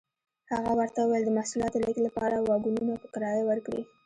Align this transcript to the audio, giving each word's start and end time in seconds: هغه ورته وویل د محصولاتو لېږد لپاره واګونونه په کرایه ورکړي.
هغه 0.53 0.71
ورته 0.79 0.99
وویل 1.01 1.23
د 1.25 1.31
محصولاتو 1.37 1.81
لېږد 1.83 2.03
لپاره 2.07 2.35
واګونونه 2.47 2.93
په 3.01 3.07
کرایه 3.13 3.43
ورکړي. 3.47 3.81